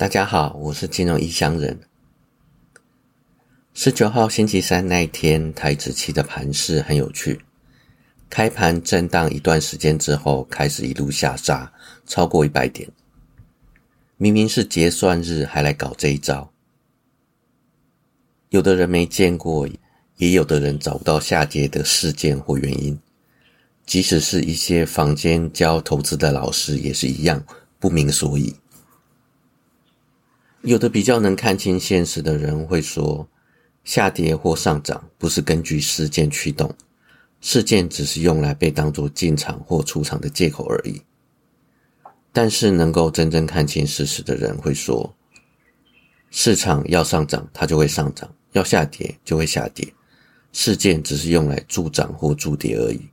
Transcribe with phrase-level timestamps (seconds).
[0.00, 1.78] 大家好，我是金融异乡人。
[3.74, 7.38] 十九号星期三那一天，台指期的盘势很有趣，
[8.30, 11.70] 开盘震荡一段时间之后，开始一路下杀，
[12.06, 12.88] 超过一百点。
[14.16, 16.50] 明明是结算日，还来搞这一招。
[18.48, 19.68] 有的人没见过，
[20.16, 22.98] 也有的人找不到下跌的事件或原因。
[23.84, 27.44] 即使是一些坊间教投资的老师，也是一样
[27.78, 28.56] 不明所以。
[30.62, 33.26] 有的比较能看清现实的人会说，
[33.82, 36.74] 下跌或上涨不是根据事件驱动，
[37.40, 41.00] 事件只是用来被当作进场或出场的借口而已。
[42.30, 45.14] 但是能够真正看清事实的人会说，
[46.30, 49.94] 市场要上涨它就会上涨，要下跌就会下跌，
[50.52, 53.08] 事件只是用来助涨或助跌而已。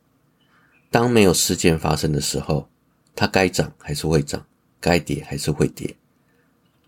[0.91, 2.67] 当没有事件发生的时候，
[3.15, 4.45] 它该涨还是会涨，
[4.81, 5.95] 该跌还是会跌。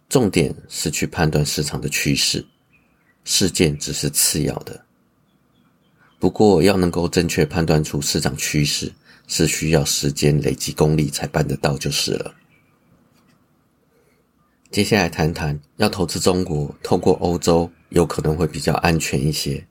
[0.10, 2.44] 重点是去判断市场的趋势，
[3.26, 4.84] 事件只是次要的。
[6.18, 8.92] 不过，要能够正确判断出市场趋势，
[9.28, 12.34] 是需要时间累积功力才办得到就是了。
[14.72, 19.64] 接下来谈谈，要投资中国，透过欧洲有可能会比较安全一些。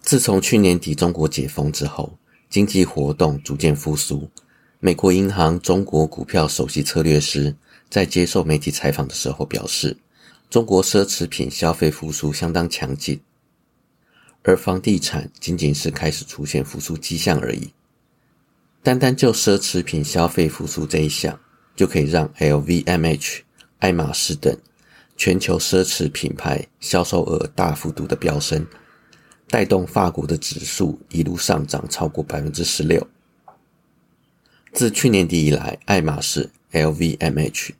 [0.00, 2.16] 自从去年底中国解封之后，
[2.48, 4.30] 经济活动逐渐复苏，
[4.78, 7.56] 美国银行中国股票首席策略师。
[7.90, 9.96] 在接受媒体采访的时候表示，
[10.50, 13.20] 中国奢侈品消费复苏相当强劲，
[14.42, 17.72] 而房地产仅仅是开始出现复苏迹象而已。
[18.82, 21.38] 单单就奢侈品消费复苏这一项，
[21.76, 23.40] 就可以让 LVMH、
[23.78, 24.56] 爱马仕等
[25.16, 28.64] 全球奢侈品牌销售额大幅度的飙升，
[29.48, 33.06] 带动法国的指数一路上涨超过百分之十六。
[34.72, 36.48] 自去年底以来，爱马仕。
[36.70, 37.70] LVMH、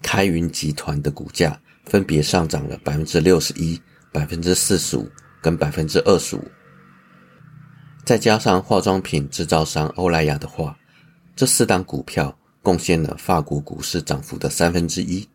[0.00, 3.76] 开云集团的股价分别上涨了百分之六十一、
[4.12, 5.10] 百分之四十五
[5.42, 6.44] 跟百分之二十五。
[8.04, 10.78] 再加上化妆品制造商欧莱雅的话，
[11.34, 15.28] 这四档股票贡献了法国股市涨幅的三分之一。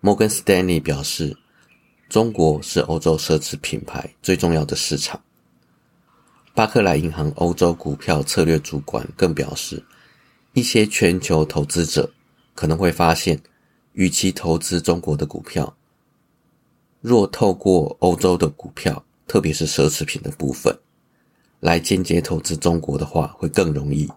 [0.00, 1.36] 摩根斯丹利表示，
[2.08, 5.20] 中国是欧洲奢侈品牌最重要的市场。
[6.56, 9.84] 巴克莱银行欧洲股票策略主管更表示。
[10.54, 12.10] 一些全球投资者
[12.54, 13.38] 可能会发现，
[13.92, 15.76] 与其投资中国的股票，
[17.02, 20.74] 若透过欧洲的股票，特别是奢侈品的部分，
[21.60, 24.10] 来间接投资中国的话，会更容易，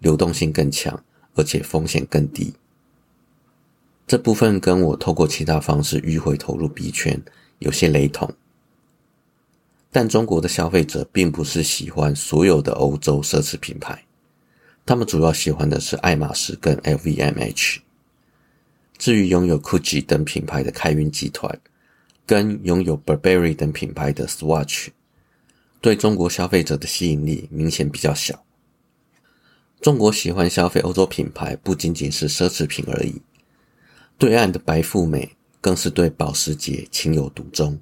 [0.00, 1.02] 流动性更强，
[1.34, 2.52] 而且风险更低。
[4.06, 7.18] 这部分跟我透过其他方式迂回投入币圈
[7.60, 8.30] 有些雷同，
[9.96, 14.04] 但中国的消费者并不是喜欢所有的欧洲奢侈品牌。
[14.84, 17.78] 他们主要喜欢的是爱马仕跟 LVMH。
[18.98, 21.58] 至于拥有 Gucci 等品牌的开云集团，
[22.26, 24.88] 跟拥有 Burberry 等品牌的 Swatch，
[25.80, 28.44] 对中国消费者的吸引力明显比较小。
[29.80, 33.22] 中国喜欢消费欧洲品牌，不仅仅是奢侈品而已。
[34.18, 37.80] 对岸的白富美更是对保时捷情有独钟。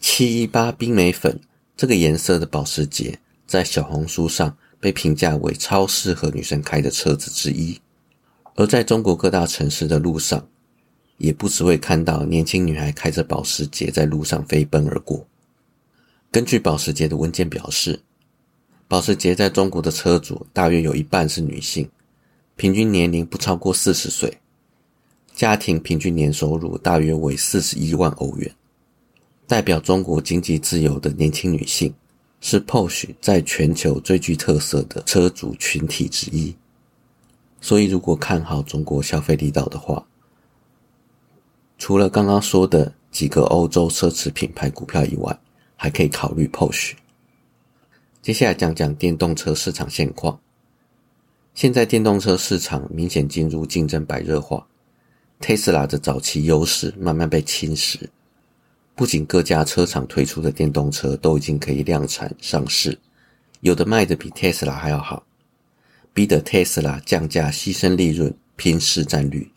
[0.00, 1.38] 七一八冰美粉
[1.76, 4.56] 这个颜色的保时捷，在小红书上。
[4.82, 7.78] 被评价为超适合女生开的车子之一，
[8.54, 10.48] 而在中国各大城市的路上，
[11.18, 15.26] 也不只会看到年轻女孩开着保时捷在路上飞奔而过。
[16.30, 18.00] 根据保时捷的文件表示，
[18.88, 21.86] 保时捷在中国的车主大约有一半是女性，
[22.56, 24.38] 平均年龄不超过四十岁，
[25.34, 28.50] 家庭平均年收入大约为四十一万欧元，
[29.50, 31.92] 代表中国经济自由的年轻女性。
[32.40, 36.54] 是 Porsche 在全球最具特色的车主群体之一，
[37.60, 40.06] 所以如果看好中国消费力道的话，
[41.76, 45.36] 除了刚刚说的几个欧洲奢侈品牌股票以外，
[45.76, 46.92] 还可以考虑 Porsche。
[48.22, 50.38] 接下来讲讲电动车市场现况。
[51.54, 54.66] 现在电动车市场明显进入竞争白热化
[55.40, 57.98] ，Tesla 的早期优势慢慢被侵蚀。
[58.94, 62.98] 不仅各家车厂推出的电动车都已经可以量产上市，
[63.60, 65.24] 有的卖的比特斯拉还要好，
[66.12, 69.50] 逼得特斯拉降价牺牲利润拼市占率。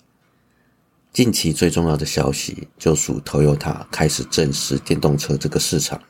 [1.12, 6.02] 近期最重要的消息就属 Toyota 开始正视电动车这个市场。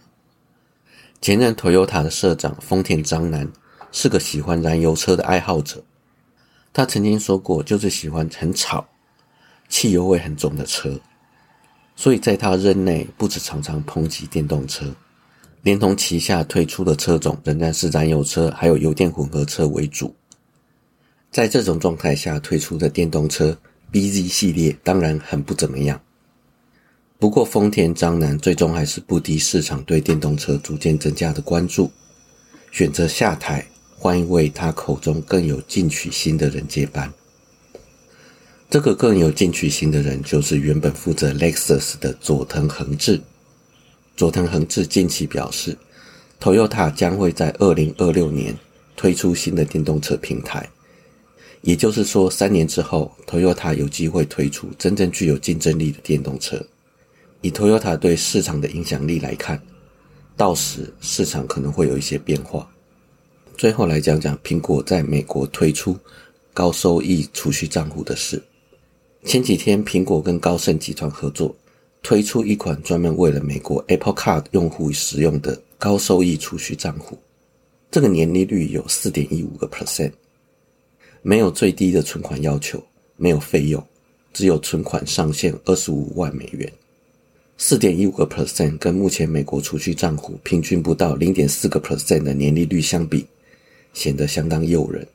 [1.19, 3.51] 前任 Toyota 的社长丰田章男
[3.91, 5.83] 是个喜欢燃油车的爱好者，
[6.71, 8.87] 他曾经说过，就是喜欢很吵、
[9.67, 10.99] 汽油味很重的车。
[11.95, 14.85] 所以在他任内，不止常常抨击电动车，
[15.61, 20.13] 连同旗下推出的车种仍然是燃油车，还有油电混合车为主。
[21.31, 23.57] 在这种状态下推出的电动车
[23.91, 25.99] ，BZ 系列当然很不怎么样。
[27.19, 31.89] 不过丰田章男最终还是不敌市场对电动车逐渐增加的关注，
[32.71, 33.65] 选择下台，
[33.97, 37.11] 换一位他口中更有进取心的人接班。
[38.73, 43.21] 这个更有进取心的人，就是原本负责 Lexus 的佐藤恒志。
[44.17, 45.77] 佐藤恒志近期表示
[46.41, 48.57] ，Toyota 将会在二零二六年
[48.95, 50.67] 推出新的电动车平台，
[51.61, 56.59] 也就是说，三年之后，Toyota 有机会推出真正具有竞争力的电动车。
[57.41, 59.61] 以 Toyota 对市场的影响力来看，
[60.35, 62.67] 到时市场可能会有一些变化。
[63.55, 65.95] 最后来讲讲苹果在美国推出
[66.55, 68.41] 高收益储蓄账户的事。
[69.25, 71.55] 前几天，苹果跟高盛集团合作，
[72.01, 77.17] 推出一款专门为了美国 Apple Card 用户使用的高收益储蓄账户。
[77.89, 80.11] 这个年利率有四点一五个 percent，
[81.21, 82.83] 没有最低的存款要求，
[83.15, 83.81] 没有费用，
[84.33, 86.71] 只有存款上限二十五万美元。
[87.57, 93.25] 四点一五个 percent 跟目前美国储蓄账户平均不到零点四个 percent 的年利率相比，
[93.93, 95.07] 显得相当诱人。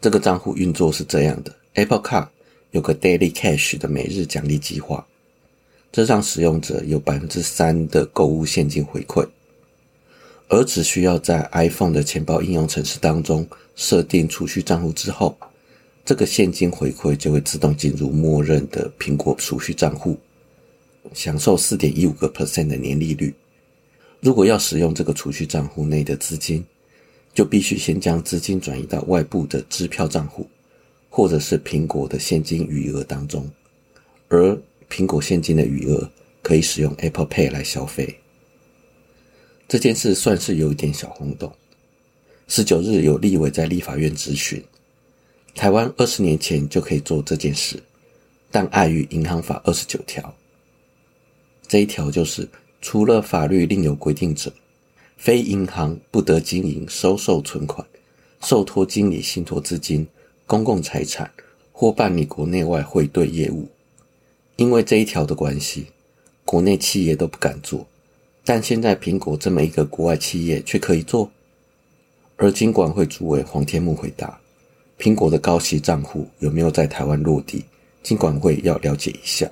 [0.00, 2.28] 这个账户运作是这样的：Apple Card。
[2.74, 5.06] 有个 Daily Cash 的每日奖励计划，
[5.92, 9.24] 这让使用者有百分之三的购物现金回馈，
[10.48, 15.38] 而只需要在 iPhone 的钱包应用程式当中设定储蓄账户之后，
[16.04, 20.18] 这个现金回馈就会自动进入默认的苹果储蓄账户，
[21.12, 23.32] 享受四点一五个 percent 的年利率。
[24.18, 26.64] 如果要使用这个储蓄账户内的资金，
[27.32, 30.44] 就必须先将资金转移到外部的支票账户。
[31.16, 33.48] 或者是苹果的现金余额当中，
[34.26, 36.10] 而苹果现金的余额
[36.42, 38.18] 可以使用 Apple Pay 来消费。
[39.68, 41.52] 这件事算是有一点小轰动。
[42.48, 44.60] 十九日有立委在立法院质询，
[45.54, 47.80] 台湾二十年前就可以做这件事，
[48.50, 50.34] 但碍于银行法二十九条，
[51.68, 52.48] 这一条就是
[52.80, 54.52] 除了法律另有规定者，
[55.16, 57.86] 非银行不得经营收受存款、
[58.40, 60.04] 受托经理信托资金。
[60.46, 61.30] 公共财产
[61.72, 63.66] 或办理国内外汇兑业务，
[64.56, 65.86] 因为这一条的关系，
[66.44, 67.86] 国内企业都不敢做。
[68.44, 71.30] 但现在苹果这么一个国外企业却可以做。
[72.36, 74.38] 而金管会主委黄天木回答
[75.00, 77.64] ：“苹果的高息账户有没有在台湾落地？
[78.02, 79.50] 金管会要了解一下。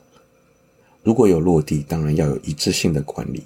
[1.03, 3.43] 如果有落地，当然要有一致性的管理。”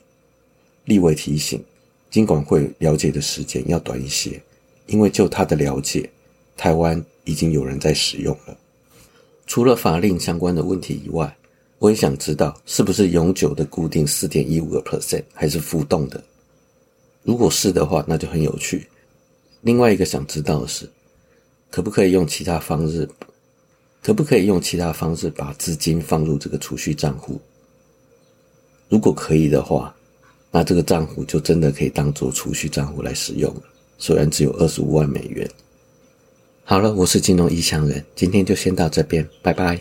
[0.84, 1.62] 立委提醒，
[2.10, 4.40] 金管会了解的时间要短一些，
[4.86, 6.10] 因为就他的了解，
[6.56, 7.00] 台湾。
[7.26, 8.56] 已经有人在使用了。
[9.46, 11.36] 除了法令相关的问题以外，
[11.78, 16.24] 我也想知道是不是永久的固定四点一五个 percent，还是浮动的？
[17.22, 18.86] 如果是的话，那就很有趣。
[19.60, 20.88] 另外一个想知道的是，
[21.70, 23.08] 可不可以用其他方式？
[24.02, 27.40] 可不可以用其他方式把资金放入这个储蓄账户？
[28.88, 29.94] 如果可以的话，
[30.50, 33.62] 那这个账户就真的可以当做储蓄账户来使用了。
[33.98, 35.48] 虽然只有二十五万美元。
[36.68, 39.78] 好了，我是金融异乡人，今天就先到这边，拜拜。